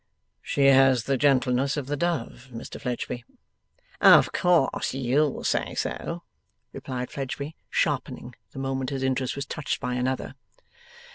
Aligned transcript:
'She 0.41 0.65
has 0.65 1.03
the 1.03 1.15
gentleness 1.15 1.77
of 1.77 1.85
the 1.85 1.95
dove, 1.95 2.49
Mr 2.51 2.81
Fledgeby.' 2.81 3.23
'Of 4.01 4.31
course 4.31 4.95
you'll 4.95 5.43
say 5.43 5.75
so,' 5.75 6.23
replied 6.73 7.11
Fledgeby, 7.11 7.55
sharpening, 7.69 8.33
the 8.49 8.57
moment 8.57 8.89
his 8.89 9.03
interest 9.03 9.35
was 9.35 9.45
touched 9.45 9.79
by 9.79 9.93
another. 9.93 10.33